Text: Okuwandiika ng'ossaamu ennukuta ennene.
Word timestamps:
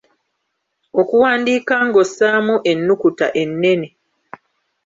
Okuwandiika 1.01 1.73
ng'ossaamu 1.87 2.55
ennukuta 2.71 3.27
ennene. 3.41 3.87